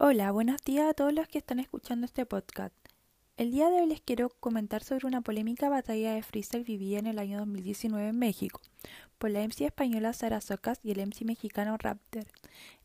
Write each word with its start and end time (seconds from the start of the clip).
Hola, 0.00 0.30
buenos 0.30 0.62
días 0.62 0.88
a 0.88 0.94
todos 0.94 1.12
los 1.12 1.26
que 1.26 1.38
están 1.38 1.58
escuchando 1.58 2.04
este 2.04 2.24
podcast. 2.24 2.72
El 3.36 3.50
día 3.50 3.68
de 3.68 3.80
hoy 3.80 3.88
les 3.88 4.00
quiero 4.00 4.30
comentar 4.30 4.84
sobre 4.84 5.08
una 5.08 5.22
polémica 5.22 5.68
batalla 5.68 6.14
de 6.14 6.22
freestyle 6.22 6.62
vivida 6.62 7.00
en 7.00 7.08
el 7.08 7.18
año 7.18 7.38
2019 7.38 8.10
en 8.10 8.16
México 8.16 8.60
por 9.18 9.30
la 9.30 9.40
MC 9.40 9.62
española 9.62 10.12
Sara 10.12 10.40
Socas 10.40 10.78
y 10.84 10.92
el 10.92 11.04
MC 11.04 11.24
mexicano 11.24 11.76
Raptor. 11.76 12.26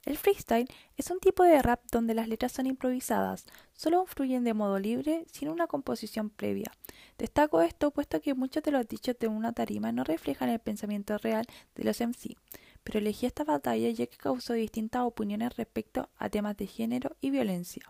El 0.05 0.17
freestyle 0.17 0.67
es 0.97 1.11
un 1.11 1.19
tipo 1.19 1.43
de 1.43 1.61
rap 1.61 1.81
donde 1.91 2.15
las 2.15 2.27
letras 2.27 2.51
son 2.51 2.65
improvisadas, 2.65 3.45
solo 3.73 4.07
fluyen 4.07 4.43
de 4.43 4.55
modo 4.55 4.79
libre 4.79 5.25
sin 5.31 5.49
una 5.49 5.67
composición 5.67 6.31
previa. 6.31 6.71
Destaco 7.19 7.61
esto 7.61 7.91
puesto 7.91 8.21
que 8.21 8.33
muchos 8.33 8.63
de 8.63 8.71
los 8.71 8.87
dichos 8.87 9.19
de 9.19 9.27
una 9.27 9.53
tarima 9.53 9.91
no 9.91 10.03
reflejan 10.03 10.49
el 10.49 10.57
pensamiento 10.57 11.19
real 11.19 11.45
de 11.75 11.83
los 11.83 12.01
MC, 12.01 12.35
pero 12.83 12.99
elegí 12.99 13.25
esta 13.25 13.43
batalla 13.43 13.89
ya 13.89 14.07
que 14.07 14.17
causó 14.17 14.53
distintas 14.53 15.03
opiniones 15.03 15.55
respecto 15.55 16.09
a 16.17 16.29
temas 16.29 16.57
de 16.57 16.67
género 16.67 17.15
y 17.21 17.29
violencia. 17.29 17.83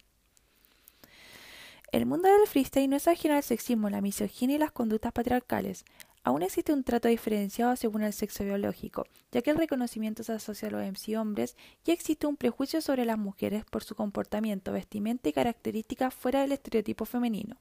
El 1.91 2.07
mundo 2.07 2.27
del 2.27 2.47
freestyle 2.47 2.89
no 2.89 2.95
es 2.95 3.07
ajeno 3.07 3.35
al 3.35 3.43
sexismo, 3.43 3.89
la 3.89 4.01
misoginia 4.01 4.55
y 4.55 4.59
las 4.59 4.71
conductas 4.71 5.11
patriarcales. 5.11 5.85
Aún 6.23 6.41
existe 6.41 6.73
un 6.73 6.84
trato 6.84 7.07
diferenciado 7.07 7.75
según 7.75 8.01
el 8.01 8.13
sexo 8.13 8.43
biológico, 8.43 9.05
ya 9.31 9.41
que 9.41 9.51
el 9.51 9.57
reconocimiento 9.57 10.23
se 10.23 10.31
asocia 10.31 10.70
a 10.70 10.71
los 10.71 10.81
MC 10.81 11.17
hombres 11.17 11.57
y 11.85 11.91
existe 11.91 12.25
un 12.25 12.37
prejuicio 12.37 12.81
sobre 12.81 13.05
las 13.05 13.17
mujeres 13.17 13.65
por 13.65 13.84
su 13.84 13.93
comportamiento, 13.93 14.71
vestimenta 14.71 15.29
y 15.29 15.34
características 15.34 16.13
fuera 16.13 16.41
del 16.41 16.53
estereotipo 16.53 17.05
femenino. 17.05 17.57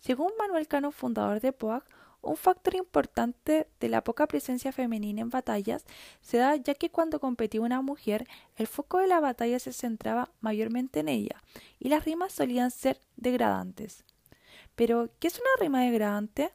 Según 0.00 0.32
Manuel 0.38 0.66
Cano, 0.66 0.90
fundador 0.90 1.40
de 1.40 1.52
POAG, 1.52 1.84
un 2.22 2.36
factor 2.36 2.74
importante 2.76 3.66
de 3.80 3.88
la 3.88 4.04
poca 4.04 4.26
presencia 4.26 4.72
femenina 4.72 5.20
en 5.20 5.30
batallas 5.30 5.84
se 6.20 6.38
da 6.38 6.56
ya 6.56 6.74
que 6.74 6.90
cuando 6.90 7.20
competía 7.20 7.60
una 7.60 7.82
mujer, 7.82 8.26
el 8.56 8.66
foco 8.66 8.98
de 8.98 9.08
la 9.08 9.20
batalla 9.20 9.58
se 9.58 9.72
centraba 9.72 10.30
mayormente 10.40 11.00
en 11.00 11.08
ella, 11.08 11.42
y 11.78 11.88
las 11.88 12.04
rimas 12.04 12.32
solían 12.32 12.70
ser 12.70 13.00
degradantes. 13.16 14.04
Pero, 14.74 15.10
¿qué 15.18 15.28
es 15.28 15.34
una 15.34 15.50
rima 15.60 15.82
degradante? 15.82 16.52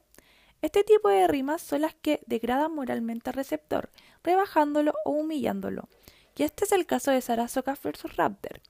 Este 0.60 0.82
tipo 0.82 1.08
de 1.08 1.28
rimas 1.28 1.62
son 1.62 1.82
las 1.82 1.94
que 1.94 2.20
degradan 2.26 2.74
moralmente 2.74 3.30
al 3.30 3.36
receptor, 3.36 3.90
rebajándolo 4.24 4.94
o 5.04 5.12
humillándolo. 5.12 5.88
Y 6.36 6.42
este 6.42 6.64
es 6.64 6.72
el 6.72 6.86
caso 6.86 7.10
de 7.10 7.20
Sara 7.20 7.46
Socas 7.46 7.80
vs 7.80 8.16
Raptor. 8.16 8.60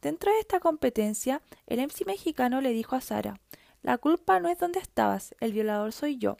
Dentro 0.00 0.32
de 0.32 0.38
esta 0.38 0.60
competencia, 0.60 1.40
el 1.66 1.80
MC 1.80 2.06
mexicano 2.06 2.60
le 2.60 2.70
dijo 2.70 2.94
a 2.94 3.00
Sara, 3.00 3.40
la 3.84 3.98
culpa 3.98 4.40
no 4.40 4.48
es 4.48 4.58
donde 4.58 4.80
estabas, 4.80 5.34
el 5.40 5.52
violador 5.52 5.92
soy 5.92 6.16
yo. 6.16 6.38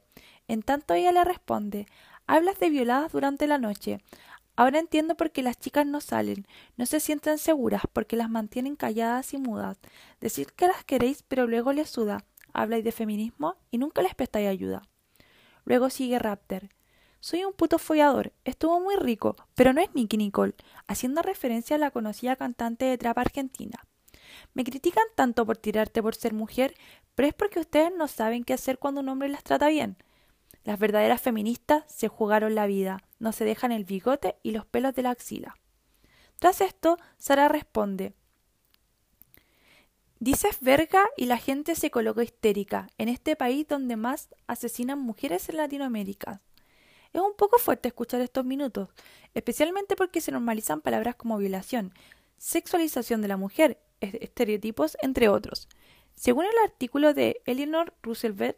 En 0.49 0.63
tanto 0.63 0.95
ella 0.95 1.13
le 1.13 1.25
responde 1.25 1.87
Hablas 2.27 2.59
de 2.59 2.71
violadas 2.71 3.13
durante 3.13 3.47
la 3.47 3.59
noche. 3.59 4.01
Ahora 4.57 4.79
entiendo 4.79 5.15
por 5.15 5.31
qué 5.31 5.43
las 5.43 5.59
chicas 5.59 5.85
no 5.85 6.01
salen, 6.01 6.47
no 6.79 6.87
se 6.87 7.01
sienten 7.01 7.37
seguras, 7.37 7.83
porque 7.93 8.17
las 8.17 8.31
mantienen 8.31 8.77
calladas 8.77 9.35
y 9.35 9.37
mudas. 9.37 9.77
Decir 10.21 10.55
que 10.55 10.69
las 10.69 10.85
queréis, 10.85 11.23
pero 11.23 11.47
luego 11.47 11.75
les 11.75 11.91
suda. 11.91 12.25
Habláis 12.55 12.83
de 12.83 12.93
feminismo 12.93 13.57
y 13.71 13.77
nunca 13.77 14.01
les 14.01 14.15
prestáis 14.15 14.49
ayuda. 14.49 14.81
Luego 15.67 15.91
sigue 15.91 16.19
Raptor. 16.19 16.71
Soy 17.21 17.45
un 17.45 17.53
puto 17.53 17.79
follador, 17.79 18.33
estuvo 18.45 18.81
muy 18.81 18.97
rico, 18.97 19.37
pero 19.55 19.75
no 19.75 19.83
es 19.83 19.95
Nicky 19.95 20.17
Nicole, 20.17 20.55
haciendo 20.87 21.21
referencia 21.21 21.77
a 21.77 21.79
la 21.79 21.91
conocida 21.91 22.37
cantante 22.37 22.87
de 22.87 22.97
trap 22.97 23.19
argentina. 23.19 23.85
Me 24.53 24.65
critican 24.65 25.05
tanto 25.15 25.47
por 25.47 25.57
tirarte 25.57 26.03
por 26.03 26.15
ser 26.15 26.33
mujer, 26.33 26.75
pero 27.15 27.29
es 27.29 27.35
porque 27.35 27.61
ustedes 27.61 27.93
no 27.97 28.09
saben 28.09 28.45
qué 28.45 28.55
hacer 28.55 28.79
cuando 28.79 29.01
un 29.01 29.09
hombre 29.09 29.29
las 29.29 29.45
trata 29.45 29.69
bien. 29.69 29.97
Las 30.65 30.79
verdaderas 30.79 31.21
feministas 31.21 31.85
se 31.87 32.09
jugaron 32.09 32.55
la 32.55 32.67
vida, 32.67 33.03
no 33.19 33.33
se 33.33 33.45
dejan 33.45 33.73
el 33.73 33.85
bigote 33.85 34.37
y 34.43 34.53
los 34.53 34.67
pelos 34.67 34.95
de 34.95 35.03
la 35.03 35.11
axila. 35.11 35.57
Tras 36.39 36.61
esto, 36.61 36.99
Sara 37.19 37.49
responde 37.49 38.15
Dices 40.21 40.57
verga 40.61 41.05
y 41.19 41.27
la 41.27 41.37
gente 41.37 41.75
se 41.75 41.91
colocó 41.91 42.23
histérica 42.23 42.89
en 42.97 43.11
este 43.11 43.37
país 43.37 43.69
donde 43.69 43.97
más 43.97 44.31
asesinan 44.47 44.99
mujeres 44.99 45.51
en 45.51 45.59
Latinoamérica. 45.59 46.41
Es 47.13 47.21
un 47.21 47.35
poco 47.37 47.59
fuerte 47.59 47.89
escuchar 47.89 48.23
estos 48.23 48.45
minutos, 48.45 48.89
especialmente 49.35 49.97
porque 49.97 50.23
se 50.23 50.33
normalizan 50.33 50.81
palabras 50.81 51.17
como 51.17 51.37
violación, 51.37 51.93
sexualización 52.39 53.21
de 53.21 53.29
la 53.29 53.37
mujer, 53.37 53.79
estereotipos, 54.01 54.97
entre 55.03 55.29
otros. 55.29 55.69
Según 56.15 56.45
el 56.45 56.59
artículo 56.65 57.15
de 57.15 57.43
Eleanor 57.45 57.93
Roosevelt, 58.03 58.57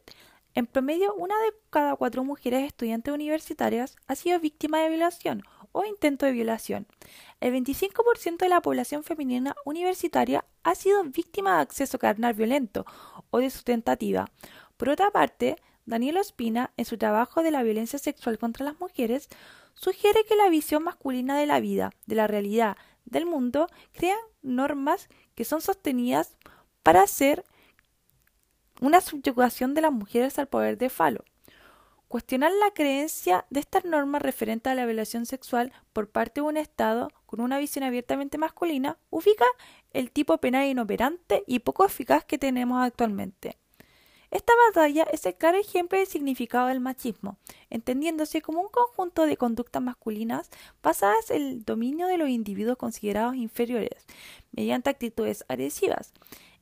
en 0.55 0.67
promedio 0.67 1.15
una 1.15 1.35
de 1.41 1.53
cada 1.71 1.97
cuatro 1.97 2.25
mujeres 2.25 2.65
estudiantes 2.65 3.13
universitarias 3.13 3.97
ha 4.07 4.15
sido 4.15 4.41
víctima 4.41 4.81
de 4.81 4.89
violación 4.89 5.43
o 5.73 5.85
intento 5.85 6.25
de 6.25 6.33
violación. 6.33 6.87
El 7.41 7.53
25% 7.53 8.39
de 8.39 8.49
la 8.49 8.63
población 8.63 9.05
femenina 9.05 9.55
universitaria 9.67 10.45
ha 10.63 10.75
sido 10.75 11.05
víctima 11.05 11.57
de 11.57 11.63
acceso 11.63 11.99
carnal 11.99 12.33
violento 12.33 12.87
o 13.31 13.39
de 13.39 13.51
su 13.51 13.63
tentativa. 13.63 14.27
Por 14.77 14.89
otra 14.89 15.11
parte, 15.11 15.57
Daniel 15.85 16.17
Ospina, 16.17 16.73
en 16.77 16.85
su 16.85 16.97
trabajo 16.97 17.43
de 17.43 17.51
la 17.51 17.63
violencia 17.63 17.99
sexual 17.99 18.39
contra 18.39 18.65
las 18.65 18.81
mujeres, 18.81 19.29
sugiere 19.75 20.25
que 20.25 20.37
la 20.37 20.49
visión 20.49 20.83
masculina 20.83 21.39
de 21.39 21.47
la 21.47 21.61
vida, 21.61 21.93
de 22.07 22.15
la 22.15 22.27
realidad, 22.27 22.77
del 23.05 23.27
mundo 23.27 23.69
crean 23.93 24.19
normas 24.43 25.09
que 25.35 25.45
son 25.45 25.61
sostenidas 25.61 26.37
para 26.87 27.03
hacer 27.03 27.45
una 28.81 29.01
subyugación 29.01 29.75
de 29.75 29.81
las 29.81 29.91
mujeres 29.91 30.39
al 30.39 30.47
poder 30.47 30.79
de 30.79 30.89
falo. 30.89 31.25
Cuestionar 32.07 32.53
la 32.53 32.71
creencia 32.71 33.45
de 33.51 33.59
estas 33.59 33.85
normas 33.85 34.23
referentes 34.23 34.71
a 34.71 34.77
la 34.77 34.87
violación 34.87 35.27
sexual 35.27 35.73
por 35.93 36.09
parte 36.09 36.41
de 36.41 36.47
un 36.47 36.57
Estado 36.57 37.11
con 37.27 37.41
una 37.41 37.59
visión 37.59 37.83
abiertamente 37.83 38.39
masculina 38.39 38.99
ubica 39.11 39.47
el 39.95 40.13
tipo 40.13 40.39
penal 40.39 40.65
inoperante 40.69 41.43
y 41.49 41.59
poco 41.59 41.85
eficaz 41.85 42.25
que 42.25 42.39
tenemos 42.39 42.81
actualmente. 42.81 43.59
Esta 44.31 44.53
batalla 44.69 45.09
es 45.11 45.27
el 45.27 45.35
claro 45.35 45.59
ejemplo 45.59 45.99
del 45.99 46.07
significado 46.07 46.69
del 46.69 46.79
machismo, 46.79 47.37
entendiéndose 47.69 48.43
como 48.43 48.61
un 48.61 48.69
conjunto 48.69 49.27
de 49.27 49.37
conductas 49.37 49.83
masculinas 49.83 50.51
basadas 50.85 51.33
en 51.33 51.43
el 51.43 51.65
dominio 51.65 52.07
de 52.07 52.19
los 52.19 52.29
individuos 52.29 52.77
considerados 52.77 53.35
inferiores, 53.35 54.07
mediante 54.53 54.91
actitudes 54.91 55.45
agresivas. 55.49 56.13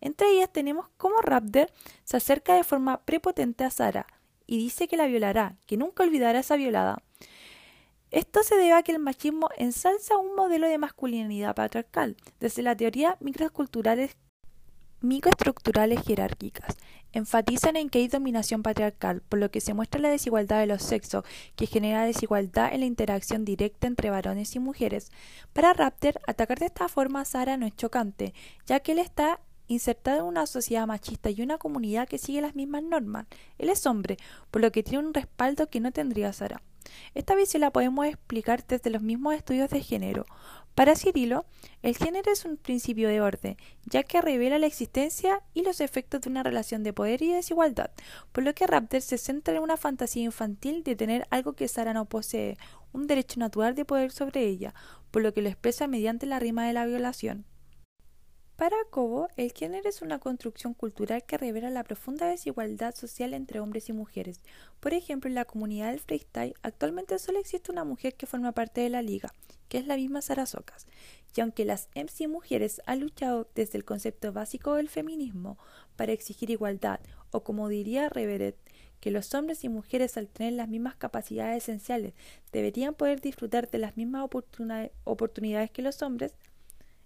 Entre 0.04 0.30
ellas 0.30 0.52
tenemos 0.52 0.86
como 0.98 1.20
Raptor 1.22 1.72
se 2.04 2.18
acerca 2.18 2.54
de 2.54 2.62
forma 2.62 3.04
prepotente 3.04 3.64
a 3.64 3.70
Sara 3.70 4.06
y 4.46 4.58
dice 4.58 4.86
que 4.86 4.98
la 4.98 5.06
violará, 5.06 5.56
que 5.66 5.78
nunca 5.78 6.04
olvidará 6.04 6.40
esa 6.40 6.56
violada. 6.56 7.02
Esto 8.10 8.42
se 8.42 8.54
debe 8.56 8.74
a 8.74 8.82
que 8.82 8.92
el 8.92 8.98
machismo 8.98 9.48
ensalza 9.56 10.18
un 10.18 10.36
modelo 10.36 10.68
de 10.68 10.76
masculinidad 10.76 11.54
patriarcal, 11.54 12.16
desde 12.38 12.62
la 12.62 12.76
teoría 12.76 13.16
microestructurales 13.20 14.14
jerárquicas. 16.04 16.76
Enfatizan 17.12 17.76
en 17.76 17.88
que 17.88 18.00
hay 18.00 18.08
dominación 18.08 18.62
patriarcal, 18.62 19.22
por 19.22 19.38
lo 19.38 19.50
que 19.50 19.62
se 19.62 19.72
muestra 19.72 20.02
la 20.02 20.10
desigualdad 20.10 20.60
de 20.60 20.66
los 20.66 20.82
sexos, 20.82 21.24
que 21.56 21.66
genera 21.66 22.04
desigualdad 22.04 22.74
en 22.74 22.80
la 22.80 22.86
interacción 22.86 23.46
directa 23.46 23.86
entre 23.86 24.10
varones 24.10 24.54
y 24.54 24.58
mujeres. 24.58 25.10
Para 25.54 25.72
Raptor, 25.72 26.20
atacar 26.26 26.58
de 26.58 26.66
esta 26.66 26.88
forma 26.88 27.22
a 27.22 27.24
Sara 27.24 27.56
no 27.56 27.64
es 27.64 27.74
chocante, 27.74 28.34
ya 28.66 28.80
que 28.80 28.92
él 28.92 28.98
está 28.98 29.40
insertado 29.68 30.20
en 30.20 30.26
una 30.26 30.46
sociedad 30.46 30.86
machista 30.86 31.30
y 31.30 31.42
una 31.42 31.58
comunidad 31.58 32.08
que 32.08 32.18
sigue 32.18 32.40
las 32.40 32.54
mismas 32.54 32.82
normas. 32.82 33.26
Él 33.58 33.68
es 33.68 33.86
hombre, 33.86 34.16
por 34.50 34.62
lo 34.62 34.72
que 34.72 34.82
tiene 34.82 35.06
un 35.06 35.14
respaldo 35.14 35.68
que 35.68 35.80
no 35.80 35.92
tendría 35.92 36.32
Sara. 36.32 36.62
Esta 37.14 37.34
visión 37.34 37.62
la 37.62 37.72
podemos 37.72 38.06
explicar 38.06 38.64
desde 38.66 38.90
los 38.90 39.02
mismos 39.02 39.34
estudios 39.34 39.70
de 39.70 39.80
género. 39.80 40.26
Para 40.74 40.96
Cirilo, 40.96 41.46
el 41.82 41.96
género 41.96 42.32
es 42.32 42.44
un 42.44 42.56
principio 42.56 43.08
de 43.08 43.20
orden, 43.20 43.56
ya 43.86 44.02
que 44.02 44.20
revela 44.20 44.58
la 44.58 44.66
existencia 44.66 45.40
y 45.54 45.62
los 45.62 45.80
efectos 45.80 46.20
de 46.20 46.30
una 46.30 46.42
relación 46.42 46.82
de 46.82 46.92
poder 46.92 47.22
y 47.22 47.32
desigualdad, 47.32 47.90
por 48.32 48.42
lo 48.42 48.54
que 48.54 48.66
Raptor 48.66 49.00
se 49.00 49.18
centra 49.18 49.54
en 49.54 49.62
una 49.62 49.76
fantasía 49.76 50.24
infantil 50.24 50.82
de 50.82 50.96
tener 50.96 51.28
algo 51.30 51.52
que 51.52 51.68
Sara 51.68 51.94
no 51.94 52.06
posee, 52.06 52.58
un 52.92 53.06
derecho 53.06 53.38
natural 53.38 53.76
de 53.76 53.84
poder 53.84 54.10
sobre 54.10 54.44
ella, 54.46 54.74
por 55.12 55.22
lo 55.22 55.32
que 55.32 55.42
lo 55.42 55.48
expresa 55.48 55.86
mediante 55.86 56.26
la 56.26 56.40
rima 56.40 56.66
de 56.66 56.72
la 56.72 56.86
violación. 56.86 57.44
Para 58.56 58.76
Cobo, 58.88 59.26
el 59.36 59.52
género 59.52 59.88
es 59.88 60.00
una 60.00 60.20
construcción 60.20 60.74
cultural 60.74 61.24
que 61.24 61.36
revela 61.36 61.70
la 61.70 61.82
profunda 61.82 62.28
desigualdad 62.28 62.94
social 62.94 63.34
entre 63.34 63.58
hombres 63.58 63.88
y 63.88 63.92
mujeres. 63.92 64.40
Por 64.78 64.94
ejemplo, 64.94 65.26
en 65.28 65.34
la 65.34 65.44
comunidad 65.44 65.90
del 65.90 65.98
freestyle 65.98 66.54
actualmente 66.62 67.18
solo 67.18 67.40
existe 67.40 67.72
una 67.72 67.82
mujer 67.82 68.14
que 68.14 68.28
forma 68.28 68.52
parte 68.52 68.80
de 68.80 68.90
la 68.90 69.02
liga, 69.02 69.34
que 69.68 69.78
es 69.78 69.88
la 69.88 69.96
misma 69.96 70.22
Sara 70.22 70.46
Socas. 70.46 70.86
Y 71.34 71.40
aunque 71.40 71.64
las 71.64 71.88
MC 71.96 72.28
mujeres 72.28 72.80
han 72.86 73.00
luchado 73.00 73.48
desde 73.56 73.76
el 73.76 73.84
concepto 73.84 74.32
básico 74.32 74.74
del 74.74 74.88
feminismo 74.88 75.58
para 75.96 76.12
exigir 76.12 76.48
igualdad, 76.50 77.00
o 77.32 77.42
como 77.42 77.68
diría 77.68 78.08
Reveret, 78.08 78.56
que 79.00 79.10
los 79.10 79.34
hombres 79.34 79.64
y 79.64 79.68
mujeres 79.68 80.16
al 80.16 80.28
tener 80.28 80.52
las 80.52 80.68
mismas 80.68 80.94
capacidades 80.94 81.64
esenciales 81.64 82.14
deberían 82.52 82.94
poder 82.94 83.20
disfrutar 83.20 83.68
de 83.68 83.78
las 83.78 83.96
mismas 83.96 84.30
oportunidades 85.04 85.72
que 85.72 85.82
los 85.82 86.02
hombres, 86.02 86.34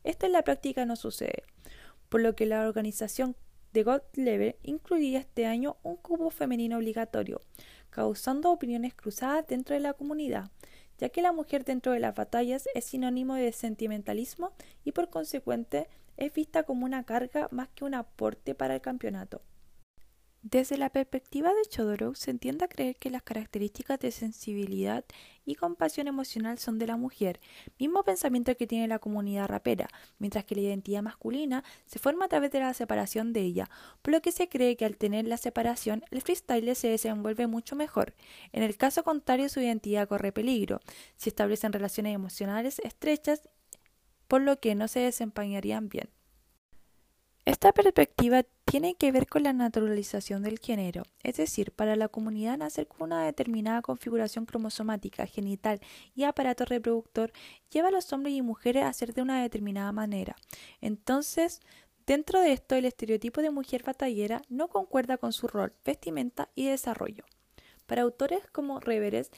esto 0.09 0.25
en 0.25 0.33
la 0.33 0.43
práctica 0.43 0.87
no 0.87 0.97
sucede, 0.97 1.43
por 2.09 2.23
lo 2.23 2.35
que 2.35 2.47
la 2.47 2.67
organización 2.67 3.37
de 3.75 3.83
God 3.83 4.01
Level 4.15 4.57
incluía 4.63 5.19
este 5.19 5.45
año 5.45 5.77
un 5.83 5.97
cubo 5.97 6.31
femenino 6.31 6.79
obligatorio, 6.79 7.43
causando 7.91 8.51
opiniones 8.51 8.95
cruzadas 8.95 9.47
dentro 9.47 9.75
de 9.75 9.81
la 9.81 9.93
comunidad, 9.93 10.51
ya 10.97 11.11
que 11.11 11.21
la 11.21 11.33
mujer 11.33 11.67
dentro 11.67 11.93
de 11.93 12.01
las 12.01 12.15
batallas 12.15 12.71
es 12.75 12.87
sinónimo 12.87 13.35
de 13.35 13.53
sentimentalismo 13.53 14.53
y 14.83 14.93
por 14.93 15.11
consecuente 15.11 15.89
es 16.17 16.33
vista 16.33 16.63
como 16.63 16.87
una 16.87 17.05
carga 17.05 17.49
más 17.51 17.69
que 17.69 17.85
un 17.85 17.93
aporte 17.93 18.55
para 18.55 18.77
el 18.77 18.81
campeonato. 18.81 19.43
Desde 20.43 20.79
la 20.79 20.89
perspectiva 20.91 21.53
de 21.53 21.69
Chodorov 21.69 22.15
se 22.15 22.31
entiende 22.31 22.65
a 22.65 22.69
creer 22.69 22.95
que 22.97 23.11
las 23.11 23.23
características 23.25 23.99
de 23.99 24.13
sensibilidad 24.13 25.05
y 25.45 25.57
compasión 25.57 26.07
emocional 26.07 26.59
son 26.59 26.79
de 26.79 26.87
la 26.87 26.97
mujer, 26.97 27.41
mismo 27.77 28.05
pensamiento 28.05 28.57
que 28.57 28.69
tiene 28.69 28.87
la 28.87 29.01
comunidad 29.01 29.49
rapera, 29.49 29.89
mientras 30.21 30.45
que 30.45 30.55
la 30.55 30.61
identidad 30.61 31.03
masculina 31.03 31.65
se 31.87 31.99
forma 31.99 32.27
a 32.27 32.29
través 32.29 32.53
de 32.53 32.61
la 32.61 32.73
separación 32.73 33.33
de 33.33 33.41
ella, 33.41 33.69
por 34.01 34.15
lo 34.15 34.23
que 34.23 34.31
se 34.31 34.49
cree 34.49 34.77
que 34.77 34.85
al 34.85 34.97
tener 34.97 35.27
la 35.27 35.39
separación 35.39 36.05
el 36.13 36.23
freestyle 36.23 36.77
se 36.77 36.89
desenvuelve 36.89 37.49
mucho 37.49 37.75
mejor. 37.75 38.15
En 38.53 38.63
el 38.63 38.77
caso 38.77 39.03
contrario 39.03 39.49
su 39.49 39.61
identidad 39.61 40.09
corre 40.09 40.31
peligro, 40.31 40.81
si 41.17 41.31
establecen 41.31 41.73
relaciones 41.73 42.15
emocionales 42.15 42.79
estrechas, 42.79 43.49
por 44.29 44.43
lo 44.43 44.61
que 44.61 44.77
no 44.77 44.87
se 44.87 45.01
desempeñarían 45.01 45.89
bien. 45.89 46.11
Esta 47.49 47.73
perspectiva 47.73 48.43
tiene 48.67 48.95
que 48.95 49.11
ver 49.11 49.27
con 49.27 49.43
la 49.43 49.55
naturalización 49.55 50.43
del 50.43 50.59
género, 50.59 51.05
es 51.23 51.39
decir, 51.39 51.73
para 51.73 51.97
la 51.97 52.09
comunidad 52.09 52.59
nacer 52.59 52.87
con 52.87 53.05
una 53.05 53.25
determinada 53.25 53.81
configuración 53.81 54.45
cromosomática, 54.45 55.25
genital 55.25 55.81
y 56.15 56.25
aparato 56.25 56.67
reproductor 56.67 57.33
lleva 57.71 57.89
a 57.89 57.91
los 57.91 58.13
hombres 58.13 58.35
y 58.35 58.43
mujeres 58.43 58.85
a 58.85 58.93
ser 58.93 59.15
de 59.15 59.23
una 59.23 59.41
determinada 59.41 59.93
manera. 59.93 60.37
Entonces, 60.83 61.63
dentro 62.05 62.39
de 62.43 62.53
esto, 62.53 62.75
el 62.75 62.85
estereotipo 62.85 63.41
de 63.41 63.51
mujer 63.51 63.83
batallera 63.83 64.43
no 64.51 64.69
concuerda 64.69 65.17
con 65.17 65.33
su 65.33 65.49
rol, 65.49 65.73
vestimenta 65.87 66.51
y 66.55 66.67
desarrollo. 66.67 67.25
Para 67.87 68.03
autores 68.03 68.43
como 68.53 68.79
Reveres, 68.79 69.31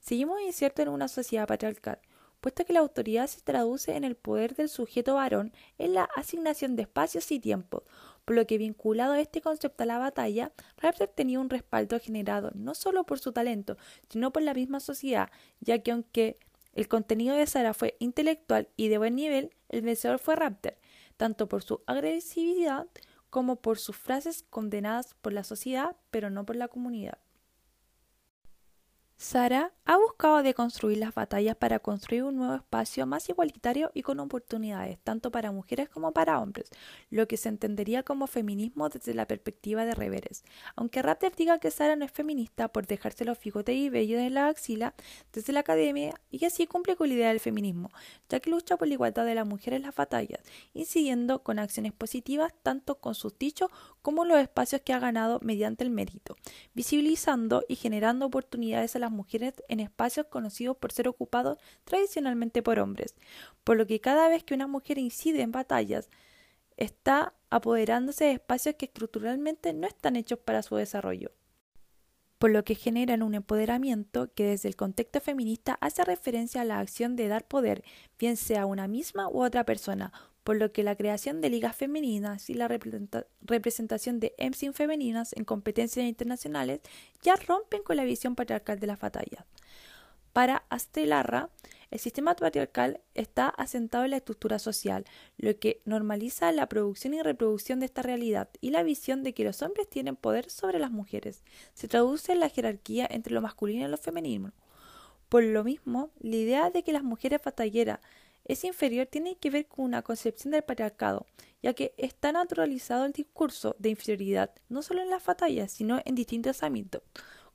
seguimos 0.00 0.40
inciertos 0.40 0.86
en 0.86 0.88
una 0.88 1.08
sociedad 1.08 1.46
patriarcal, 1.46 1.98
puesto 2.40 2.64
que 2.64 2.72
la 2.72 2.80
autoridad 2.80 3.26
se 3.26 3.40
traduce 3.40 3.96
en 3.96 4.04
el 4.04 4.16
poder 4.16 4.54
del 4.54 4.68
sujeto 4.68 5.14
varón 5.14 5.52
en 5.78 5.94
la 5.94 6.08
asignación 6.16 6.76
de 6.76 6.82
espacios 6.82 7.30
y 7.32 7.40
tiempos, 7.40 7.82
por 8.24 8.36
lo 8.36 8.46
que 8.46 8.58
vinculado 8.58 9.14
a 9.14 9.20
este 9.20 9.40
concepto 9.40 9.82
a 9.82 9.86
la 9.86 9.98
batalla, 9.98 10.52
Raptor 10.76 11.08
tenía 11.08 11.40
un 11.40 11.50
respaldo 11.50 11.98
generado 11.98 12.50
no 12.54 12.74
solo 12.74 13.04
por 13.04 13.18
su 13.18 13.32
talento, 13.32 13.76
sino 14.08 14.32
por 14.32 14.42
la 14.42 14.54
misma 14.54 14.80
sociedad, 14.80 15.30
ya 15.60 15.78
que 15.78 15.92
aunque 15.92 16.38
el 16.74 16.88
contenido 16.88 17.34
de 17.34 17.46
Sara 17.46 17.74
fue 17.74 17.96
intelectual 17.98 18.68
y 18.76 18.88
de 18.88 18.98
buen 18.98 19.16
nivel, 19.16 19.54
el 19.68 19.82
vencedor 19.82 20.18
fue 20.18 20.36
Raptor, 20.36 20.76
tanto 21.16 21.48
por 21.48 21.62
su 21.62 21.80
agresividad 21.86 22.86
como 23.30 23.56
por 23.56 23.78
sus 23.78 23.96
frases 23.96 24.44
condenadas 24.48 25.14
por 25.20 25.32
la 25.32 25.44
sociedad, 25.44 25.96
pero 26.10 26.30
no 26.30 26.46
por 26.46 26.56
la 26.56 26.68
comunidad. 26.68 27.18
Sara 29.20 29.72
ha 29.84 29.96
buscado 29.96 30.44
deconstruir 30.44 30.98
las 30.98 31.12
batallas 31.12 31.56
para 31.56 31.80
construir 31.80 32.22
un 32.22 32.36
nuevo 32.36 32.54
espacio 32.54 33.04
más 33.04 33.28
igualitario 33.28 33.90
y 33.92 34.02
con 34.02 34.20
oportunidades, 34.20 34.96
tanto 35.02 35.32
para 35.32 35.50
mujeres 35.50 35.88
como 35.88 36.12
para 36.12 36.38
hombres, 36.38 36.70
lo 37.10 37.26
que 37.26 37.36
se 37.36 37.48
entendería 37.48 38.04
como 38.04 38.28
feminismo 38.28 38.88
desde 38.88 39.14
la 39.14 39.26
perspectiva 39.26 39.84
de 39.84 39.96
Reveres. 39.96 40.44
Aunque 40.76 41.02
Raptor 41.02 41.34
diga 41.34 41.58
que 41.58 41.72
Sara 41.72 41.96
no 41.96 42.04
es 42.04 42.12
feminista 42.12 42.68
por 42.68 42.86
dejarse 42.86 43.24
los 43.24 43.38
figotes 43.38 43.74
y 43.74 43.88
vellos 43.88 44.20
en 44.20 44.34
la 44.34 44.46
axila, 44.46 44.94
desde 45.32 45.52
la 45.52 45.60
academia, 45.60 46.14
y 46.30 46.44
así 46.44 46.68
cumple 46.68 46.94
con 46.94 47.08
la 47.08 47.14
idea 47.14 47.28
del 47.30 47.40
feminismo, 47.40 47.90
ya 48.28 48.38
que 48.38 48.50
lucha 48.50 48.76
por 48.76 48.86
la 48.86 48.94
igualdad 48.94 49.26
de 49.26 49.34
la 49.34 49.44
mujer 49.44 49.74
en 49.74 49.82
las 49.82 49.96
batallas, 49.96 50.42
incidiendo 50.74 51.42
con 51.42 51.58
acciones 51.58 51.92
positivas 51.92 52.54
tanto 52.62 53.00
con 53.00 53.16
sus 53.16 53.36
dichos 53.36 53.68
como 54.00 54.24
los 54.24 54.38
espacios 54.38 54.82
que 54.82 54.92
ha 54.92 55.00
ganado 55.00 55.40
mediante 55.42 55.82
el 55.82 55.90
mérito, 55.90 56.36
visibilizando 56.72 57.64
y 57.68 57.74
generando 57.74 58.26
oportunidades 58.26 58.94
a 58.94 59.00
las 59.00 59.07
mujeres 59.10 59.54
en 59.68 59.80
espacios 59.80 60.26
conocidos 60.26 60.76
por 60.76 60.92
ser 60.92 61.08
ocupados 61.08 61.58
tradicionalmente 61.84 62.62
por 62.62 62.78
hombres, 62.78 63.14
por 63.64 63.76
lo 63.76 63.86
que 63.86 64.00
cada 64.00 64.28
vez 64.28 64.44
que 64.44 64.54
una 64.54 64.66
mujer 64.66 64.98
incide 64.98 65.42
en 65.42 65.52
batallas, 65.52 66.08
está 66.76 67.34
apoderándose 67.50 68.24
de 68.24 68.32
espacios 68.32 68.76
que 68.76 68.86
estructuralmente 68.86 69.72
no 69.74 69.86
están 69.86 70.16
hechos 70.16 70.38
para 70.38 70.62
su 70.62 70.76
desarrollo. 70.76 71.32
Por 72.38 72.50
lo 72.50 72.64
que 72.64 72.76
generan 72.76 73.24
un 73.24 73.34
empoderamiento 73.34 74.32
que 74.32 74.44
desde 74.44 74.68
el 74.68 74.76
contexto 74.76 75.20
feminista 75.20 75.76
hace 75.80 76.04
referencia 76.04 76.60
a 76.60 76.64
la 76.64 76.78
acción 76.78 77.16
de 77.16 77.26
dar 77.26 77.48
poder, 77.48 77.82
bien 78.16 78.36
sea 78.36 78.62
a 78.62 78.66
una 78.66 78.86
misma 78.86 79.28
u 79.28 79.42
otra 79.42 79.64
persona, 79.64 80.12
por 80.48 80.56
lo 80.56 80.72
que 80.72 80.82
la 80.82 80.96
creación 80.96 81.42
de 81.42 81.50
ligas 81.50 81.76
femeninas 81.76 82.48
y 82.48 82.54
la 82.54 82.68
representación 82.68 84.18
de 84.18 84.34
EMSIN 84.38 84.72
femeninas 84.72 85.34
en 85.34 85.44
competencias 85.44 86.06
internacionales 86.06 86.80
ya 87.20 87.36
rompen 87.36 87.82
con 87.82 87.96
la 87.96 88.04
visión 88.04 88.34
patriarcal 88.34 88.80
de 88.80 88.86
las 88.86 88.98
batallas. 88.98 89.44
Para 90.32 90.64
Astelarra, 90.70 91.50
el 91.90 91.98
sistema 91.98 92.34
patriarcal 92.34 93.02
está 93.12 93.50
asentado 93.50 94.04
en 94.04 94.12
la 94.12 94.16
estructura 94.16 94.58
social, 94.58 95.04
lo 95.36 95.54
que 95.58 95.82
normaliza 95.84 96.50
la 96.52 96.66
producción 96.66 97.12
y 97.12 97.20
reproducción 97.20 97.80
de 97.80 97.84
esta 97.84 98.00
realidad 98.00 98.48
y 98.62 98.70
la 98.70 98.82
visión 98.82 99.22
de 99.24 99.34
que 99.34 99.44
los 99.44 99.60
hombres 99.60 99.86
tienen 99.90 100.16
poder 100.16 100.48
sobre 100.48 100.78
las 100.78 100.90
mujeres. 100.90 101.44
Se 101.74 101.88
traduce 101.88 102.32
en 102.32 102.40
la 102.40 102.48
jerarquía 102.48 103.06
entre 103.10 103.34
lo 103.34 103.42
masculino 103.42 103.86
y 103.86 103.90
lo 103.90 103.98
femenino. 103.98 104.54
Por 105.28 105.44
lo 105.44 105.62
mismo, 105.62 106.10
la 106.20 106.36
idea 106.36 106.70
de 106.70 106.82
que 106.84 106.94
las 106.94 107.02
mujeres 107.02 107.42
batalleras 107.44 108.00
es 108.48 108.64
inferior 108.64 109.06
tiene 109.06 109.36
que 109.36 109.50
ver 109.50 109.66
con 109.66 109.84
una 109.84 110.02
concepción 110.02 110.52
del 110.52 110.64
patriarcado, 110.64 111.26
ya 111.62 111.74
que 111.74 111.94
está 111.98 112.32
naturalizado 112.32 113.04
el 113.04 113.12
discurso 113.12 113.76
de 113.78 113.90
inferioridad 113.90 114.50
no 114.68 114.82
solo 114.82 115.02
en 115.02 115.10
las 115.10 115.24
batallas, 115.24 115.70
sino 115.70 116.00
en 116.04 116.14
distintos 116.14 116.62
ámbitos, 116.62 117.02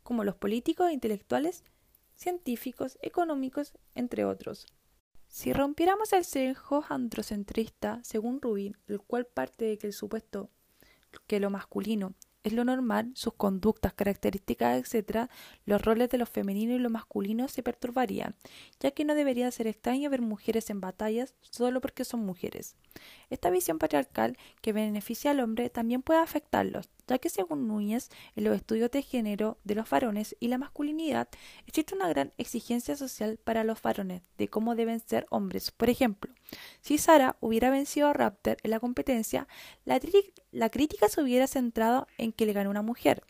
como 0.04 0.24
los 0.24 0.36
políticos, 0.36 0.92
intelectuales, 0.92 1.64
científicos, 2.16 2.98
económicos, 3.02 3.74
entre 3.96 4.24
otros. 4.24 4.68
Si 5.28 5.52
rompiéramos 5.52 6.14
el 6.14 6.24
sesgo 6.24 6.86
androcentrista, 6.88 8.00
según 8.04 8.40
Rubin, 8.40 8.78
el 8.88 9.02
cual 9.02 9.26
parte 9.26 9.66
de 9.66 9.78
que 9.80 9.88
el 9.88 9.94
supuesto 9.94 10.52
que 11.28 11.40
lo 11.40 11.50
masculino 11.50 12.14
es 12.44 12.54
lo 12.54 12.66
normal, 12.66 13.12
sus 13.16 13.34
conductas, 13.34 13.94
características, 13.94 14.94
etc., 14.94 15.30
los 15.66 15.82
roles 15.82 16.10
de 16.10 16.18
lo 16.18 16.26
femenino 16.26 16.74
y 16.74 16.80
lo 16.80 16.90
masculino 16.90 17.48
se 17.48 17.64
perturbarían, 17.64 18.36
ya 18.80 18.92
que 18.92 19.06
no 19.06 19.16
debería 19.16 19.50
ser 19.52 19.68
extraño 19.68 20.10
ver 20.10 20.22
mujeres 20.22 20.70
en 20.70 20.82
batallas 20.82 21.36
solo 21.42 21.82
porque 21.82 22.06
son 22.06 22.26
mujeres. 22.26 22.76
Esta 23.30 23.50
visión 23.50 23.80
patriarcal 23.80 24.38
que 24.62 24.74
beneficia 24.74 25.32
al 25.32 25.40
hombre 25.40 25.70
también 25.70 26.02
puede 26.02 26.20
afectarlos, 26.20 26.90
ya 27.08 27.18
que 27.18 27.30
según 27.30 27.68
Núñez, 27.68 28.10
en 28.36 28.46
los 28.46 28.56
estudios 28.56 28.92
de 28.92 29.02
género 29.02 29.58
de 29.64 29.76
los 29.76 29.90
varones 29.90 30.36
y 30.40 30.48
la 30.48 30.58
masculinidad, 30.58 31.28
existe 31.68 31.96
una 31.96 32.10
gran 32.10 32.34
exigencia 32.38 32.96
social 32.96 33.38
para 33.44 33.64
los 33.64 33.82
varones 33.82 34.22
de 34.38 34.48
cómo 34.48 34.76
deben 34.76 35.00
ser 35.00 35.26
hombres. 35.30 35.72
Por 35.72 35.90
ejemplo, 35.90 36.34
si 36.82 36.98
Sara 36.98 37.38
hubiera 37.40 37.70
vencido 37.70 38.08
a 38.08 38.14
Raptor 38.14 38.58
en 38.64 38.72
la 38.72 38.80
competencia, 38.80 39.48
la, 39.86 40.70
crítica 40.70 41.10
se 41.10 41.22
hubiera 41.22 41.48
centrado 41.48 42.08
en 42.18 42.32
que 42.32 42.46
le 42.46 42.54
ganó 42.54 42.70
una 42.70 42.82
mujer. 42.82 43.24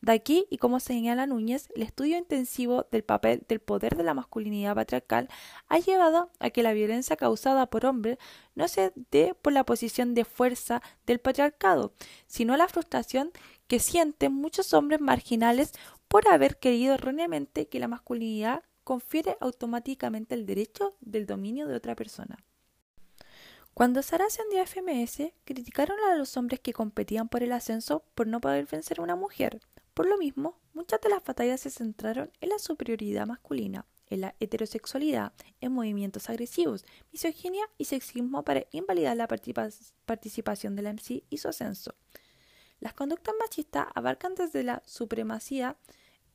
De 0.00 0.12
aquí, 0.12 0.46
y 0.50 0.58
como 0.58 0.80
señala 0.80 1.26
Núñez, 1.26 1.68
el 1.74 1.82
estudio 1.82 2.16
intensivo 2.16 2.86
del 2.90 3.04
papel 3.04 3.44
del 3.48 3.60
poder 3.60 3.96
de 3.96 4.04
la 4.04 4.14
masculinidad 4.14 4.74
patriarcal 4.74 5.28
ha 5.68 5.78
llevado 5.78 6.30
a 6.38 6.50
que 6.50 6.62
la 6.62 6.72
violencia 6.72 7.16
causada 7.16 7.66
por 7.66 7.86
hombres 7.86 8.18
no 8.54 8.68
se 8.68 8.92
dé 9.10 9.34
por 9.34 9.52
la 9.52 9.64
posición 9.64 10.14
de 10.14 10.24
fuerza 10.24 10.82
del 11.06 11.20
patriarcado, 11.20 11.92
sino 12.26 12.56
la 12.56 12.68
frustración 12.68 13.32
que 13.66 13.80
sienten 13.80 14.32
muchos 14.32 14.74
hombres 14.74 15.00
marginales 15.00 15.72
por 16.08 16.28
haber 16.28 16.58
querido 16.58 16.94
erróneamente 16.94 17.68
que 17.68 17.78
la 17.78 17.88
masculinidad 17.88 18.62
confiere 18.84 19.36
automáticamente 19.40 20.34
el 20.34 20.46
derecho 20.46 20.96
del 21.00 21.26
dominio 21.26 21.68
de 21.68 21.76
otra 21.76 21.94
persona. 21.94 22.44
Cuando 23.74 24.02
Sara 24.02 24.26
ascendió 24.26 24.60
a 24.60 24.66
FMS, 24.66 25.32
criticaron 25.44 25.96
a 26.10 26.16
los 26.16 26.36
hombres 26.36 26.60
que 26.60 26.72
competían 26.72 27.28
por 27.28 27.42
el 27.42 27.52
ascenso 27.52 28.04
por 28.14 28.26
no 28.26 28.40
poder 28.40 28.66
vencer 28.66 28.98
a 28.98 29.02
una 29.02 29.16
mujer. 29.16 29.60
Por 29.94 30.06
lo 30.06 30.18
mismo, 30.18 30.58
muchas 30.74 31.00
de 31.00 31.08
las 31.08 31.24
batallas 31.24 31.60
se 31.60 31.70
centraron 31.70 32.30
en 32.40 32.48
la 32.48 32.58
superioridad 32.58 33.26
masculina, 33.26 33.86
en 34.10 34.20
la 34.20 34.34
heterosexualidad, 34.40 35.32
en 35.60 35.72
movimientos 35.72 36.28
agresivos, 36.28 36.84
misoginia 37.12 37.64
y 37.78 37.86
sexismo 37.86 38.44
para 38.44 38.66
invalidar 38.72 39.16
la 39.16 39.28
participación 39.28 40.76
de 40.76 40.82
la 40.82 40.92
MC 40.92 41.24
y 41.30 41.38
su 41.38 41.48
ascenso. 41.48 41.94
Las 42.80 42.94
conductas 42.94 43.34
machistas 43.38 43.86
abarcan 43.94 44.34
desde 44.34 44.62
la 44.62 44.82
supremacía 44.84 45.76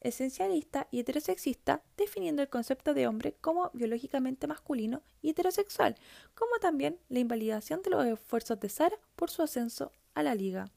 esencialista 0.02 0.88
y 0.92 1.00
heterosexista, 1.00 1.84
definiendo 1.98 2.42
el 2.42 2.50
concepto 2.50 2.94
de 2.94 3.08
hombre 3.08 3.36
como 3.42 3.72
biológicamente 3.74 4.46
masculino 4.46 5.02
y 5.22 5.32
heterosexual, 5.32 5.96
como 6.36 6.58
también 6.62 7.00
la 7.10 7.20
invalidación 7.20 7.82
de 7.82 7.90
los 7.90 8.06
esfuerzos 8.06 8.60
de 8.60 8.70
Sara 8.70 8.98
por 9.16 9.32
su 9.32 9.42
ascenso 9.42 9.92
a 10.14 10.22
la 10.22 10.36
liga. 10.36 10.72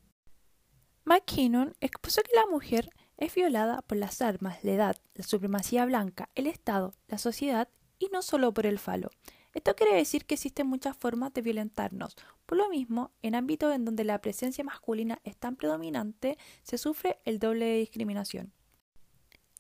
McKinnon 1.05 1.75
expuso 1.81 2.23
que 2.23 2.35
la 2.35 2.47
mujer 2.47 2.91
es 3.19 3.35
violada 3.35 3.83
por 3.83 3.99
las 3.99 4.23
armas, 4.23 4.65
la 4.65 4.73
edad, 4.73 4.97
la 5.15 5.25
supremacía 5.25 5.85
blanca, 5.85 6.31
el 6.35 6.47
Estado, 6.47 6.95
la 7.09 7.19
sociedad 7.19 7.69
y 7.99 8.09
no 8.13 8.23
solo 8.23 8.55
por 8.55 8.65
el 8.65 8.79
falo. 8.79 9.11
Esto 9.55 9.75
quiere 9.75 9.95
decir 9.95 10.25
que 10.25 10.35
existen 10.35 10.69
muchas 10.69 10.97
formas 10.97 11.35
de 11.35 11.43
violentarnos. 11.43 12.17
Por 12.47 12.59
lo 12.59 12.69
mismo, 12.69 13.11
en 13.23 13.35
ámbitos 13.35 13.75
en 13.75 13.85
donde 13.85 14.05
la 14.05 14.21
presencia 14.21 14.63
masculina 14.63 15.21
es 15.25 15.37
tan 15.37 15.57
predominante, 15.57 16.39
se 16.63 16.79
sufre 16.79 17.19
el 17.25 17.39
doble 17.39 17.65
de 17.65 17.79
discriminación. 17.79 18.53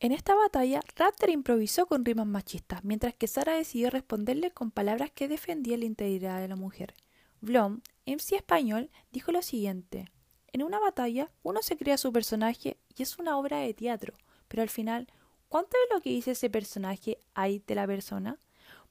En 0.00 0.12
esta 0.12 0.36
batalla, 0.36 0.80
Raptor 0.94 1.30
improvisó 1.30 1.86
con 1.86 2.04
rimas 2.04 2.28
machistas, 2.28 2.84
mientras 2.84 3.14
que 3.14 3.26
Sara 3.26 3.54
decidió 3.54 3.90
responderle 3.90 4.52
con 4.52 4.70
palabras 4.70 5.10
que 5.10 5.26
defendían 5.26 5.80
la 5.80 5.86
integridad 5.86 6.40
de 6.40 6.46
la 6.46 6.54
mujer. 6.54 6.94
Blom, 7.40 7.80
MC 8.06 8.36
español, 8.36 8.90
dijo 9.10 9.32
lo 9.32 9.42
siguiente: 9.42 10.08
En 10.52 10.62
una 10.62 10.78
batalla, 10.78 11.30
uno 11.42 11.62
se 11.62 11.76
crea 11.76 11.98
su 11.98 12.12
personaje 12.12 12.78
y 12.96 13.02
es 13.02 13.18
una 13.18 13.38
obra 13.38 13.58
de 13.58 13.74
teatro, 13.74 14.14
pero 14.48 14.62
al 14.62 14.70
final, 14.70 15.06
¿cuánto 15.48 15.76
de 15.76 15.94
lo 15.94 16.00
que 16.00 16.10
dice 16.10 16.30
ese 16.30 16.48
personaje 16.48 17.18
hay 17.34 17.62
de 17.66 17.74
la 17.74 17.86
persona? 17.86 18.38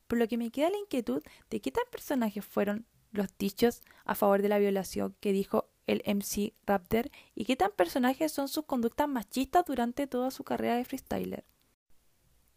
Por 0.08 0.20
lo 0.20 0.28
que 0.28 0.38
me 0.38 0.52
queda 0.52 0.70
la 0.70 0.78
inquietud 0.78 1.24
de 1.50 1.60
qué 1.60 1.72
tan 1.72 1.84
personajes 1.92 2.46
fueron 2.46 2.86
los 3.12 3.36
dichos 3.38 3.82
a 4.06 4.16
favor 4.16 4.42
de 4.42 4.50
la 4.50 4.60
violación 4.60 5.16
que 5.20 5.34
dijo 5.34 5.70
el 5.88 6.04
MC 6.06 6.54
Raptor 6.66 7.10
y 7.34 7.46
qué 7.46 7.56
tan 7.56 7.72
personajes 7.72 8.32
son 8.32 8.48
sus 8.48 8.66
conductas 8.66 9.08
machistas 9.08 9.66
durante 9.66 10.06
toda 10.06 10.32
su 10.32 10.44
carrera 10.44 10.76
de 10.76 10.86
freestyler. 10.86 11.46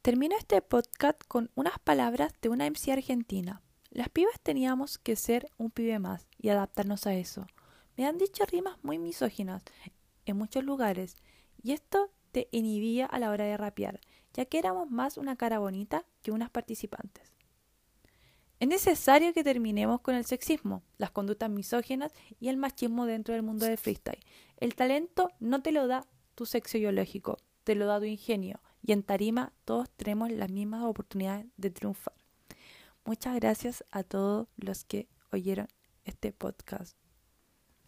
Termino 0.02 0.36
este 0.36 0.60
podcast 0.62 1.22
con 1.26 1.50
unas 1.54 1.78
palabras 1.78 2.32
de 2.42 2.48
una 2.48 2.66
MC 2.66 2.92
argentina. 2.92 3.62
Las 3.90 4.08
pibas 4.08 4.38
teníamos 4.42 4.98
que 4.98 5.16
ser 5.16 5.50
un 5.58 5.70
pibe 5.70 5.98
más 5.98 6.26
y 6.38 6.48
adaptarnos 6.48 7.06
a 7.06 7.14
eso. 7.14 7.46
Me 8.00 8.06
han 8.06 8.16
dicho 8.16 8.46
rimas 8.46 8.82
muy 8.82 8.98
misóginas 8.98 9.62
en 10.24 10.38
muchos 10.38 10.64
lugares 10.64 11.18
y 11.62 11.72
esto 11.72 12.10
te 12.32 12.48
inhibía 12.50 13.04
a 13.04 13.18
la 13.18 13.28
hora 13.28 13.44
de 13.44 13.58
rapear, 13.58 14.00
ya 14.32 14.46
que 14.46 14.58
éramos 14.58 14.90
más 14.90 15.18
una 15.18 15.36
cara 15.36 15.58
bonita 15.58 16.06
que 16.22 16.30
unas 16.30 16.48
participantes. 16.48 17.34
Es 18.58 18.68
necesario 18.68 19.34
que 19.34 19.44
terminemos 19.44 20.00
con 20.00 20.14
el 20.14 20.24
sexismo, 20.24 20.82
las 20.96 21.10
conductas 21.10 21.50
misóginas 21.50 22.14
y 22.38 22.48
el 22.48 22.56
machismo 22.56 23.04
dentro 23.04 23.34
del 23.34 23.42
mundo 23.42 23.66
del 23.66 23.76
freestyle. 23.76 24.24
El 24.56 24.76
talento 24.76 25.28
no 25.38 25.60
te 25.60 25.70
lo 25.70 25.86
da 25.86 26.06
tu 26.34 26.46
sexo 26.46 26.78
biológico, 26.78 27.36
te 27.64 27.74
lo 27.74 27.84
da 27.84 27.98
tu 27.98 28.06
ingenio. 28.06 28.62
Y 28.80 28.92
en 28.92 29.02
tarima 29.02 29.52
todos 29.66 29.90
tenemos 29.90 30.30
las 30.30 30.50
mismas 30.50 30.84
oportunidades 30.84 31.48
de 31.58 31.68
triunfar. 31.68 32.14
Muchas 33.04 33.34
gracias 33.34 33.84
a 33.90 34.04
todos 34.04 34.48
los 34.56 34.86
que 34.86 35.06
oyeron 35.32 35.68
este 36.06 36.32
podcast. 36.32 36.99